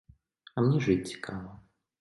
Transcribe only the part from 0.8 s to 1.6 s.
жыць цікава.